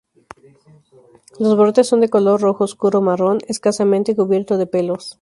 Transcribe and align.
Los 1.37 1.55
brotes 1.55 1.85
son 1.85 2.01
de 2.01 2.09
color 2.09 2.41
rojo 2.41 2.63
oscuro 2.63 3.01
marrón, 3.03 3.37
escasamente 3.47 4.15
cubierto 4.15 4.57
de 4.57 4.65
pelos. 4.65 5.09